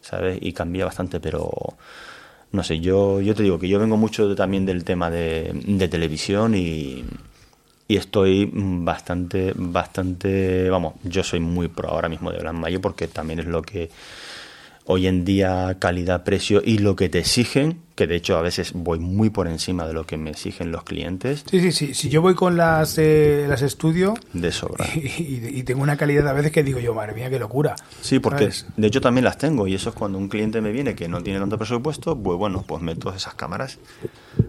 ¿sabes? 0.01 0.39
Y 0.41 0.53
cambia 0.53 0.85
bastante, 0.85 1.19
pero 1.19 1.51
no 2.51 2.63
sé, 2.63 2.79
yo, 2.79 3.21
yo 3.21 3.35
te 3.35 3.43
digo 3.43 3.59
que 3.59 3.67
yo 3.67 3.79
vengo 3.79 3.97
mucho 3.97 4.35
también 4.35 4.65
del 4.65 4.83
tema 4.83 5.09
de 5.09 5.87
televisión 5.89 6.55
y, 6.55 7.03
y 7.87 7.95
estoy 7.95 8.49
bastante, 8.53 9.53
bastante, 9.55 10.69
vamos, 10.69 10.95
yo 11.03 11.23
soy 11.23 11.39
muy 11.39 11.67
pro 11.67 11.89
ahora 11.89 12.09
mismo 12.09 12.31
de 12.31 12.51
Mayo 12.51 12.81
porque 12.81 13.07
también 13.07 13.39
es 13.39 13.45
lo 13.45 13.61
que 13.61 13.89
hoy 14.89 15.05
en 15.07 15.25
día 15.25 15.75
calidad-precio 15.79 16.61
y 16.63 16.77
lo 16.77 16.95
que 16.95 17.09
te 17.09 17.19
exigen, 17.19 17.81
que 17.95 18.07
de 18.07 18.15
hecho 18.15 18.37
a 18.37 18.41
veces 18.41 18.71
voy 18.73 18.99
muy 18.99 19.29
por 19.29 19.47
encima 19.47 19.85
de 19.85 19.93
lo 19.93 20.05
que 20.05 20.17
me 20.17 20.29
exigen 20.29 20.71
los 20.71 20.83
clientes. 20.83 21.43
Sí, 21.49 21.59
sí, 21.59 21.71
sí. 21.73 21.93
Si 21.93 22.09
yo 22.09 22.21
voy 22.21 22.35
con 22.35 22.55
las, 22.55 22.97
eh, 22.97 23.45
las 23.49 23.61
estudio... 23.61 24.13
De 24.33 24.51
sobra. 24.51 24.87
Y, 24.97 25.63
tengo 25.63 25.81
una 25.81 25.97
calidad 25.97 26.27
a 26.27 26.33
veces 26.33 26.51
que 26.51 26.63
digo 26.63 26.79
yo, 26.79 26.93
madre 26.93 27.13
mía, 27.13 27.29
qué 27.29 27.37
locura. 27.37 27.75
Sí, 28.01 28.19
porque 28.19 28.49
de 28.77 28.87
hecho 28.87 29.01
también 29.01 29.25
las 29.25 29.37
tengo 29.37 29.67
y 29.67 29.75
eso 29.75 29.89
es 29.89 29.95
cuando 29.95 30.17
un 30.17 30.29
cliente 30.29 30.61
me 30.61 30.71
viene 30.71 30.95
que 30.95 31.09
no 31.09 31.21
tiene 31.21 31.39
tanto 31.39 31.57
presupuesto, 31.57 32.17
pues 32.17 32.37
bueno, 32.37 32.63
pues 32.65 32.81
meto 32.81 33.13
esas 33.13 33.33
cámaras. 33.33 33.79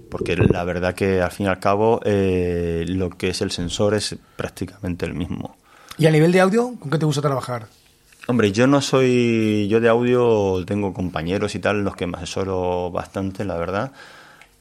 Porque 0.09 0.37
la 0.37 0.63
verdad 0.63 0.95
que 0.95 1.21
al 1.21 1.33
fin 1.33 1.47
y 1.47 1.49
al 1.49 1.59
cabo 1.59 2.01
eh, 2.05 2.85
lo 2.87 3.11
que 3.11 3.31
es 3.31 3.41
el 3.41 3.51
sensor 3.51 3.95
es 3.95 4.17
prácticamente 4.37 5.05
el 5.05 5.15
mismo. 5.15 5.57
¿Y 5.97 6.07
a 6.07 6.13
nivel 6.13 6.31
de 6.31 6.41
audio, 6.41 6.75
con 6.79 6.91
qué 6.91 6.99
te 6.99 7.07
gusta 7.07 7.23
trabajar? 7.23 7.67
Hombre, 8.31 8.53
yo 8.53 8.67
no 8.67 8.83
soy, 8.83 9.69
yo 9.69 9.81
de 9.81 9.89
audio 9.89 10.63
tengo 10.67 10.93
compañeros 10.93 11.55
y 11.55 11.61
tal, 11.61 11.83
los 11.83 11.97
que 11.97 12.07
me 12.07 12.19
asesoro 12.19 12.91
bastante, 12.91 13.43
la 13.43 13.57
verdad, 13.57 13.91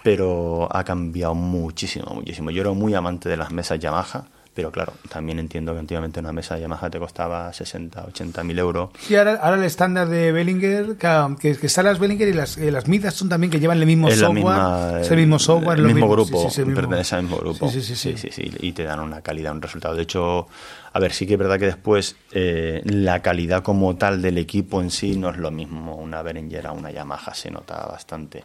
pero 0.04 0.70
ha 0.74 0.86
cambiado 0.86 1.36
muchísimo, 1.36 2.14
muchísimo. 2.16 2.50
Yo 2.50 2.62
era 2.62 2.72
muy 2.72 2.94
amante 2.94 3.28
de 3.28 3.36
las 3.36 3.52
mesas 3.52 3.78
Yamaha, 3.78 4.24
pero 4.58 4.72
claro, 4.72 4.94
también 5.08 5.38
entiendo 5.38 5.72
que 5.74 5.80
antiguamente 5.80 6.20
una 6.20 6.32
mesa 6.34 6.56
de 6.56 6.62
Yamaha 6.62 6.90
te 6.90 6.98
costaba 6.98 7.54
60, 7.54 8.06
80 8.08 8.44
mil 8.44 8.58
euros. 8.58 8.90
Sí, 9.00 9.16
ahora, 9.16 9.36
ahora 9.36 9.58
el 9.58 9.64
estándar 9.66 10.08
de 10.10 10.32
Bellinger, 10.32 10.98
que, 10.98 11.56
que 11.56 11.68
están 11.68 11.86
las 11.86 12.00
Bellinger 12.00 12.28
y 12.28 12.34
las, 12.34 12.58
eh, 12.58 12.72
las 12.72 12.88
Midas 12.88 13.14
son 13.14 13.30
también 13.30 13.52
que 13.52 13.60
llevan 13.60 13.78
el 13.80 13.86
mismo 13.86 14.08
Es 14.08 14.16
software. 14.18 14.34
misma- 14.44 14.98
es 15.00 15.12
el 15.12 15.18
mismo 15.18 15.38
software. 15.38 15.78
el 15.78 15.84
mismo 15.86 15.96
mismo. 16.08 16.12
grupo, 16.12 16.42
Sí, 16.42 16.50
sí, 16.50 16.56
sí, 16.56 16.66
mismo. 16.66 16.82
pertenece 16.82 17.16
al 17.16 17.22
mismo 17.22 17.38
grupo. 17.38 17.70
Sí, 17.70 17.82
sí, 17.84 17.96
sí, 17.96 18.14
sí. 18.16 18.18
sí, 18.18 18.30
sí, 18.32 18.52
y 18.62 18.72
te 18.72 18.82
dan 18.84 19.00
una 19.00 19.22
calidad, 19.22 19.52
un 19.52 19.62
resultado. 19.62 19.94
De 19.96 20.02
hecho, 20.02 20.48
a 20.92 21.00
ver, 21.00 21.14
sí 21.14 21.28
que 21.28 21.34
es 21.34 21.40
verdad 21.40 21.60
que 21.60 21.68
después 21.68 22.16
eh, 22.32 22.82
la 22.86 23.22
calidad 23.22 23.62
como 23.62 23.96
tal 23.96 24.24
del 24.24 24.40
equipo 24.40 24.82
en 24.82 24.90
sí 24.90 25.16
no 25.18 25.30
es 25.30 25.38
lo 25.38 25.52
mismo 25.52 25.98
una 25.98 26.24
Behringer 26.24 26.66
a 26.66 26.72
una 26.72 26.90
Yamaha, 26.90 27.36
se 27.36 27.52
nota 27.52 27.86
bastante, 27.86 28.44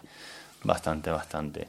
bastante, 0.62 1.09
bastante. 1.11 1.69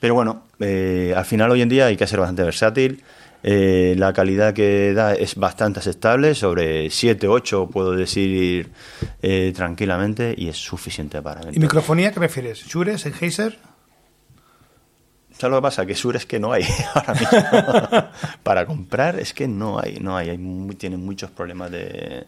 Pero 0.00 0.14
bueno, 0.14 0.42
eh, 0.58 1.14
al 1.16 1.24
final 1.24 1.50
hoy 1.52 1.62
en 1.62 1.68
día 1.68 1.86
hay 1.86 1.96
que 1.96 2.08
ser 2.08 2.18
bastante 2.18 2.42
versátil. 2.42 3.02
Eh, 3.46 3.94
la 3.98 4.14
calidad 4.14 4.54
que 4.54 4.94
da 4.94 5.12
es 5.12 5.34
bastante 5.36 5.78
aceptable, 5.80 6.34
sobre 6.34 6.88
7, 6.88 7.28
8 7.28 7.68
puedo 7.70 7.92
decir 7.92 8.70
eh, 9.20 9.52
tranquilamente, 9.54 10.34
y 10.36 10.48
es 10.48 10.56
suficiente 10.56 11.20
para 11.20 11.42
mí. 11.42 11.48
¿Y 11.52 11.60
microfonía 11.60 12.10
qué 12.10 12.20
prefieres? 12.20 12.64
¿Shure, 12.66 12.96
Sennheiser? 12.96 13.58
¿Sabes 15.36 15.50
lo 15.50 15.56
que 15.58 15.62
pasa? 15.62 15.84
Que 15.84 15.94
Sur 15.94 16.16
es 16.16 16.24
que 16.26 16.38
no 16.38 16.52
hay 16.52 16.64
ahora 16.94 17.12
mismo. 17.14 18.08
Para 18.42 18.64
comprar 18.66 19.18
es 19.18 19.34
que 19.34 19.46
no 19.48 19.78
hay, 19.80 19.98
no 20.00 20.16
hay. 20.16 20.30
hay 20.30 20.38
mu- 20.38 20.72
tienen 20.74 21.04
muchos 21.04 21.30
problemas 21.30 21.70
de 21.70 22.26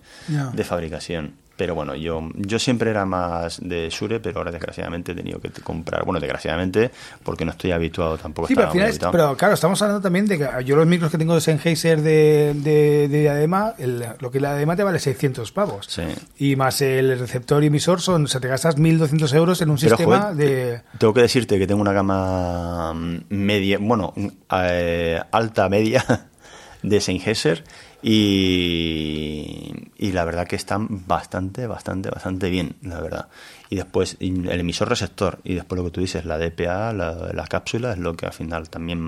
fabricación. 0.64 1.34
Pero 1.56 1.74
bueno, 1.74 1.94
yo, 1.94 2.28
yo 2.34 2.58
siempre 2.58 2.90
era 2.90 3.06
más 3.06 3.60
de 3.62 3.88
Shure, 3.88 4.20
pero 4.20 4.38
ahora 4.38 4.50
desgraciadamente 4.52 5.12
he 5.12 5.14
tenido 5.14 5.40
que 5.40 5.48
comprar. 5.62 6.04
Bueno, 6.04 6.20
desgraciadamente, 6.20 6.90
porque 7.22 7.46
no 7.46 7.52
estoy 7.52 7.72
habituado 7.72 8.18
tampoco. 8.18 8.46
Sí, 8.48 8.54
pero 8.54 8.66
al 8.66 8.72
final, 8.74 8.90
es- 8.90 8.98
pero 9.10 9.36
claro, 9.38 9.54
estamos 9.54 9.80
hablando 9.80 10.02
también 10.02 10.26
de 10.26 10.36
que 10.38 10.48
yo 10.64 10.76
los 10.76 10.86
micros 10.86 11.10
que 11.10 11.16
tengo 11.16 11.34
de 11.34 11.40
Sennheiser 11.40 12.02
de, 12.02 12.52
de, 12.56 13.08
de 13.08 13.20
diadema, 13.22 13.72
el- 13.78 14.04
lo 14.20 14.30
que 14.30 14.36
es 14.38 14.42
la 14.42 14.50
diadema 14.50 14.76
te 14.76 14.82
vale 14.82 14.98
600 14.98 15.50
pavos. 15.52 15.86
Sí. 15.88 16.02
Y 16.38 16.56
más 16.56 16.82
el 16.82 17.18
receptor 17.18 17.64
y 17.64 17.68
emisor 17.68 18.02
son, 18.02 18.24
o 18.24 18.28
sea, 18.28 18.40
te 18.40 18.48
gastas 18.48 18.76
1.200 18.76 19.32
euros 19.34 19.62
en 19.62 19.70
un 19.70 19.78
Pero, 19.78 19.96
sistema 19.96 20.20
joder, 20.32 20.36
de... 20.36 20.80
Tengo 20.98 21.14
que 21.14 21.22
decirte 21.22 21.58
que 21.58 21.66
tengo 21.66 21.80
una 21.80 21.92
gama 21.92 22.92
mm, 22.92 23.18
media, 23.30 23.78
bueno, 23.80 24.12
mm, 24.14 24.26
eh, 24.62 25.20
alta 25.32 25.68
media 25.70 26.04
de 26.82 27.00
Sennheiser 27.00 27.64
y, 28.08 29.88
y 29.98 30.12
la 30.12 30.24
verdad 30.24 30.46
que 30.46 30.56
están 30.56 30.86
bastante, 31.06 31.66
bastante, 31.66 32.10
bastante 32.10 32.50
bien, 32.50 32.76
la 32.82 33.00
verdad. 33.00 33.28
Y 33.68 33.76
después 33.76 34.16
el 34.20 34.48
emisor 34.60 34.88
receptor 34.88 35.38
y 35.44 35.54
después 35.54 35.78
lo 35.78 35.84
que 35.86 35.90
tú 35.90 36.00
dices, 36.00 36.24
la 36.24 36.38
DPA, 36.38 36.92
la, 36.92 37.30
la 37.32 37.46
cápsula 37.46 37.92
es 37.92 37.98
lo 37.98 38.14
que 38.16 38.26
al 38.26 38.32
final 38.32 38.68
también 38.70 39.00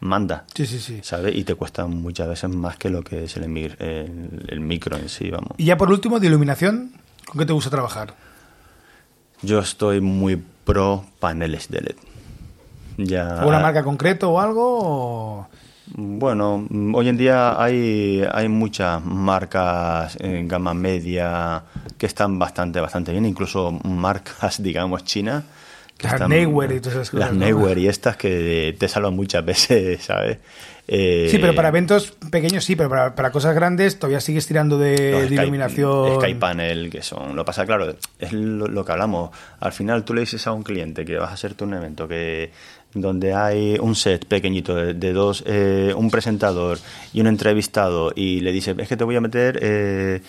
manda. 0.00 0.44
Sí, 0.54 0.66
sí, 0.66 0.78
sí. 0.78 1.00
¿Sabes? 1.02 1.34
Y 1.34 1.44
te 1.44 1.54
cuesta 1.54 1.86
muchas 1.86 2.28
veces 2.28 2.50
más 2.50 2.76
que 2.76 2.90
lo 2.90 3.02
que 3.02 3.24
es 3.24 3.36
el, 3.36 3.44
el, 3.44 4.44
el 4.48 4.60
micro 4.60 4.96
en 4.96 5.08
sí, 5.08 5.30
vamos. 5.30 5.52
Y 5.56 5.64
ya 5.64 5.76
por 5.76 5.90
último, 5.90 6.20
de 6.20 6.26
iluminación, 6.26 6.92
¿con 7.26 7.38
qué 7.38 7.46
te 7.46 7.52
gusta 7.52 7.70
trabajar? 7.70 8.14
Yo 9.42 9.60
estoy 9.60 10.00
muy 10.00 10.36
pro 10.64 11.04
paneles 11.20 11.68
de 11.70 11.80
LED. 11.80 11.96
Ya, 12.98 13.38
¿Alguna 13.38 13.60
marca 13.60 13.82
concreto 13.84 14.30
o 14.32 14.40
algo? 14.40 14.78
o- 14.82 15.48
Bueno, 15.94 16.66
mm, 16.68 16.94
hoy 16.94 17.08
en 17.08 17.16
día 17.16 17.60
hay, 17.60 18.22
hay 18.30 18.48
muchas 18.48 19.04
marcas 19.04 20.16
en 20.20 20.48
gama 20.48 20.74
media 20.74 21.62
que 21.96 22.06
están 22.06 22.38
bastante, 22.38 22.80
bastante 22.80 23.12
bien, 23.12 23.24
incluso 23.24 23.72
marcas, 23.84 24.62
digamos, 24.62 25.04
chinas. 25.04 25.44
Las 26.00 26.28
Neewer 26.28 26.70
y 26.70 26.80
todas 26.80 26.94
esas 26.94 27.10
cosas, 27.10 27.36
Las 27.36 27.52
¿no? 27.54 27.78
Y 27.78 27.88
estas 27.88 28.16
que 28.16 28.76
te 28.78 28.86
salvan 28.86 29.16
muchas 29.16 29.44
veces, 29.44 30.02
¿sabes? 30.04 30.38
Eh, 30.90 31.28
Sí, 31.30 31.38
pero 31.38 31.54
para 31.54 31.68
eventos 31.68 32.12
pequeños 32.30 32.64
sí, 32.64 32.74
pero 32.74 32.88
para, 32.88 33.14
para 33.14 33.30
cosas 33.30 33.54
grandes 33.54 33.98
todavía 33.98 34.20
sigues 34.20 34.46
tirando 34.46 34.78
de, 34.78 35.26
Sky- 35.26 35.34
iluminación. 35.34 36.20
Sky 36.20 36.34
Panel, 36.34 36.88
que 36.90 37.02
son. 37.02 37.36
Lo 37.36 37.44
pasa, 37.44 37.66
claro, 37.66 37.94
es 38.18 38.32
lo, 38.32 38.66
lo 38.66 38.84
que 38.84 38.92
hablamos. 38.92 39.30
Al 39.60 39.72
final 39.72 40.04
tú 40.04 40.14
le 40.14 40.22
dices 40.22 40.46
a 40.46 40.52
un 40.52 40.62
cliente 40.62 41.04
que 41.04 41.16
vas 41.18 41.30
a 41.30 41.34
hacerte 41.34 41.64
un 41.64 41.74
evento 41.74 42.08
que 42.08 42.50
donde 42.94 43.34
hay 43.34 43.76
un 43.78 43.94
set 43.94 44.24
pequeñito 44.24 44.74
de, 44.74 44.94
de 44.94 45.12
dos, 45.12 45.44
eh, 45.46 45.92
un 45.94 46.10
presentador 46.10 46.78
y 47.12 47.20
un 47.20 47.26
entrevistado, 47.26 48.12
y 48.16 48.40
le 48.40 48.50
dices, 48.50 48.74
es 48.78 48.88
que 48.88 48.96
te 48.96 49.04
voy 49.04 49.16
a 49.16 49.20
meter. 49.20 49.58
eh, 49.62 50.22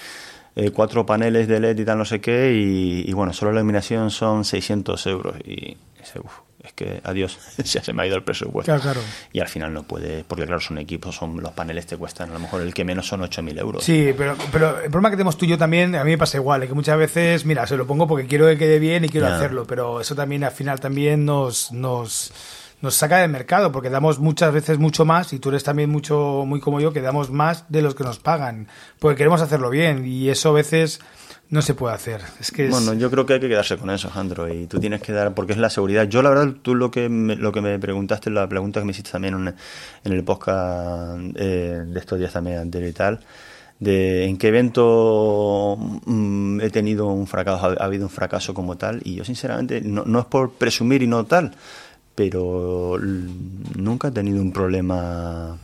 eh, 0.55 0.71
cuatro 0.71 1.05
paneles 1.05 1.47
de 1.47 1.59
LED 1.61 1.79
y 1.79 1.85
tal, 1.85 1.99
no 1.99 2.03
sé 2.05 2.19
qué, 2.19 2.51
y, 2.53 3.09
y 3.09 3.13
bueno, 3.13 3.31
solo 3.31 3.53
la 3.53 3.59
iluminación 3.61 4.09
son 4.11 4.43
600 4.43 5.05
euros. 5.07 5.35
Y 5.45 5.77
dice, 5.97 6.19
"Uf, 6.21 6.39
es 6.63 6.73
que 6.73 7.01
adiós, 7.03 7.37
ya 7.63 7.81
se 7.83 7.93
me 7.93 8.03
ha 8.03 8.07
ido 8.07 8.15
el 8.15 8.23
presupuesto. 8.23 8.71
Claro, 8.71 8.81
claro. 8.81 9.01
Y 9.31 9.39
al 9.39 9.47
final 9.47 9.73
no 9.73 9.83
puede, 9.83 10.23
porque 10.25 10.45
claro, 10.45 10.59
son 10.59 10.77
equipos, 10.77 11.15
son 11.15 11.41
los 11.41 11.51
paneles 11.53 11.85
te 11.85 11.97
cuestan, 11.97 12.31
a 12.31 12.33
lo 12.33 12.39
mejor 12.39 12.61
el 12.61 12.73
que 12.73 12.83
menos 12.83 13.07
son 13.07 13.21
8.000 13.21 13.59
euros. 13.59 13.83
Sí, 13.83 14.13
pero, 14.17 14.35
pero 14.51 14.79
el 14.81 14.91
problema 14.91 15.09
que 15.09 15.15
tenemos 15.15 15.37
tú 15.37 15.45
y 15.45 15.49
yo 15.49 15.57
también, 15.57 15.95
a 15.95 16.03
mí 16.03 16.11
me 16.11 16.17
pasa 16.17 16.37
igual, 16.37 16.63
es 16.63 16.69
que 16.69 16.75
muchas 16.75 16.97
veces, 16.97 17.45
mira, 17.45 17.65
se 17.65 17.77
lo 17.77 17.87
pongo 17.87 18.07
porque 18.07 18.27
quiero 18.27 18.47
que 18.47 18.57
quede 18.57 18.79
bien 18.79 19.05
y 19.05 19.09
quiero 19.09 19.27
hacerlo, 19.27 19.65
pero 19.65 20.01
eso 20.01 20.15
también 20.15 20.43
al 20.43 20.51
final 20.51 20.79
también 20.79 21.23
nos, 21.25 21.71
nos, 21.71 22.33
nos 22.81 22.93
saca 22.93 23.19
del 23.19 23.29
mercado, 23.29 23.71
porque 23.71 23.89
damos 23.89 24.19
muchas 24.19 24.53
veces 24.53 24.77
mucho 24.79 25.05
más, 25.05 25.31
y 25.31 25.39
tú 25.39 25.49
eres 25.49 25.63
también 25.63 25.89
mucho, 25.89 26.43
muy 26.45 26.59
como 26.59 26.81
yo, 26.81 26.91
que 26.91 27.01
damos 27.01 27.29
más 27.29 27.65
de 27.69 27.81
los 27.81 27.95
que 27.95 28.03
nos 28.03 28.19
pagan, 28.19 28.67
porque 28.99 29.17
queremos 29.17 29.41
hacerlo 29.41 29.69
bien, 29.69 30.05
y 30.05 30.29
eso 30.29 30.49
a 30.49 30.53
veces 30.53 30.99
no 31.49 31.61
se 31.61 31.73
puede 31.73 31.95
hacer. 31.95 32.21
Es 32.39 32.51
que 32.51 32.69
Bueno, 32.69 32.93
yo 32.93 33.09
creo 33.09 33.25
que 33.25 33.33
hay 33.33 33.39
que 33.39 33.49
quedarse 33.49 33.77
con 33.77 33.89
eso, 33.89 34.09
Jandro, 34.09 34.53
y 34.53 34.67
tú 34.67 34.79
tienes 34.79 35.01
que 35.01 35.11
dar, 35.11 35.33
porque 35.33 35.53
es 35.53 35.57
la 35.57 35.69
seguridad. 35.69 36.07
Yo, 36.07 36.21
la 36.21 36.29
verdad, 36.29 36.53
tú 36.61 36.75
lo 36.75 36.91
que 36.91 37.09
me, 37.09 37.35
lo 37.35 37.51
que 37.51 37.61
me 37.61 37.79
preguntaste, 37.79 38.29
la 38.29 38.47
pregunta 38.47 38.79
que 38.79 38.85
me 38.85 38.91
hiciste 38.91 39.11
también 39.11 39.55
en, 40.03 40.13
el 40.13 40.23
podcast 40.23 41.19
eh, 41.35 41.83
de 41.87 41.99
estos 41.99 42.19
días 42.19 42.33
también 42.33 42.59
anterior 42.59 42.89
y 42.89 42.93
tal, 42.93 43.19
de 43.79 44.25
en 44.25 44.37
qué 44.37 44.49
evento 44.49 45.77
mm, 46.05 46.61
he 46.61 46.69
tenido 46.69 47.07
un 47.07 47.25
fracaso, 47.25 47.65
ha, 47.65 47.73
ha 47.81 47.85
habido 47.85 48.05
un 48.05 48.11
fracaso 48.11 48.53
como 48.53 48.77
tal, 48.77 49.01
y 49.03 49.15
yo 49.15 49.25
sinceramente, 49.25 49.81
no, 49.81 50.03
no 50.05 50.19
es 50.19 50.25
por 50.25 50.51
presumir 50.51 51.01
y 51.01 51.07
no 51.07 51.25
tal, 51.25 51.55
pero 52.13 52.99
nunca 52.99 54.09
he 54.09 54.11
tenido 54.11 54.41
un 54.41 54.51
problema 54.51 55.57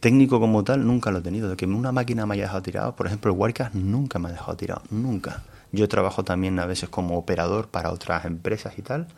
técnico 0.00 0.40
como 0.40 0.64
tal 0.64 0.86
nunca 0.86 1.10
lo 1.10 1.18
he 1.18 1.22
tenido. 1.22 1.48
De 1.48 1.56
que 1.56 1.66
una 1.66 1.92
máquina 1.92 2.26
me 2.26 2.34
haya 2.34 2.44
dejado 2.44 2.62
tirado, 2.62 2.96
por 2.96 3.06
ejemplo, 3.06 3.32
el 3.32 3.38
Wirecast 3.38 3.74
nunca 3.74 4.18
me 4.18 4.28
ha 4.28 4.32
dejado 4.32 4.56
tirado, 4.56 4.82
nunca. 4.90 5.42
Yo 5.72 5.88
trabajo 5.88 6.24
también 6.24 6.58
a 6.58 6.66
veces 6.66 6.88
como 6.88 7.18
operador 7.18 7.68
para 7.68 7.90
otras 7.90 8.24
empresas 8.24 8.78
y 8.78 8.82
tal. 8.82 9.08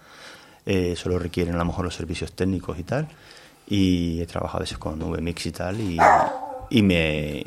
Eh, 0.66 0.94
solo 0.96 1.18
requieren 1.18 1.54
a 1.54 1.58
lo 1.58 1.64
mejor 1.64 1.84
los 1.84 1.94
servicios 1.94 2.32
técnicos 2.32 2.78
y 2.78 2.82
tal. 2.82 3.08
Y 3.66 4.20
he 4.20 4.26
trabajado 4.26 4.58
a 4.58 4.60
veces 4.60 4.78
con 4.78 4.98
VMix 4.98 5.46
y 5.46 5.52
tal 5.52 5.80
y, 5.80 6.82
me 6.82 7.44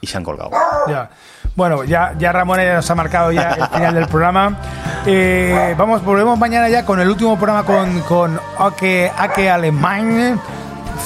y 0.00 0.06
se 0.06 0.16
han 0.16 0.24
colgado. 0.24 0.50
Ya. 0.88 1.10
Bueno, 1.54 1.84
ya, 1.84 2.14
ya 2.18 2.32
Ramón 2.32 2.58
ya 2.58 2.74
nos 2.74 2.90
ha 2.90 2.94
marcado 2.94 3.30
ya 3.32 3.50
el 3.52 3.66
final 3.68 3.94
del 3.94 4.06
programa. 4.06 4.58
Eh, 5.06 5.74
vamos, 5.78 6.04
volvemos 6.04 6.38
mañana 6.38 6.68
ya 6.68 6.84
con 6.84 6.98
el 7.00 7.08
último 7.08 7.36
programa 7.36 7.64
con, 7.64 8.00
con 8.00 8.40
Ake, 8.58 9.10
Ake 9.16 9.50
Alemán, 9.50 10.40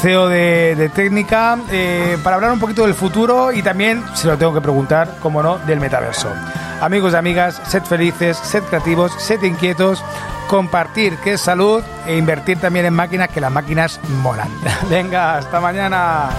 CEO 0.00 0.28
de, 0.28 0.74
de 0.76 0.88
técnica, 0.88 1.58
eh, 1.70 2.16
para 2.22 2.36
hablar 2.36 2.52
un 2.52 2.60
poquito 2.60 2.84
del 2.84 2.94
futuro 2.94 3.52
y 3.52 3.62
también, 3.62 4.04
se 4.14 4.26
lo 4.26 4.36
tengo 4.38 4.54
que 4.54 4.60
preguntar, 4.60 5.16
como 5.20 5.42
no, 5.42 5.58
del 5.58 5.80
metaverso. 5.80 6.32
Amigos 6.80 7.12
y 7.12 7.16
amigas, 7.16 7.60
sed 7.66 7.82
felices, 7.82 8.36
sed 8.36 8.62
creativos, 8.64 9.12
sed 9.18 9.42
inquietos, 9.42 10.02
compartir 10.46 11.16
que 11.18 11.34
es 11.34 11.40
salud 11.40 11.82
e 12.06 12.16
invertir 12.16 12.58
también 12.58 12.86
en 12.86 12.94
máquinas, 12.94 13.28
que 13.28 13.40
las 13.40 13.52
máquinas 13.52 14.00
molan. 14.22 14.48
Venga, 14.90 15.38
hasta 15.38 15.60
mañana. 15.60 16.30